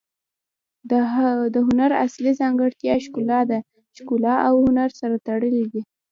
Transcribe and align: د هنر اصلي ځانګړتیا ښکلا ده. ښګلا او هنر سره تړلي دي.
د 1.53 1.55
هنر 1.67 1.91
اصلي 2.05 2.31
ځانګړتیا 2.41 2.93
ښکلا 3.05 3.41
ده. 3.49 3.59
ښګلا 3.97 4.35
او 4.47 4.53
هنر 4.65 4.89
سره 4.99 5.15
تړلي 5.27 5.63
دي. 5.71 5.81